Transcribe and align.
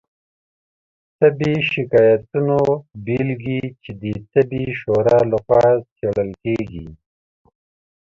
طبي 1.19 1.53
شکایتونو 1.71 2.59
بیلګې 3.05 3.61
چې 3.81 3.91
د 4.01 4.03
طبي 4.31 4.63
شورا 4.79 5.19
لخوا 5.31 5.65
څیړل 5.95 6.29
کیږي 6.43 6.87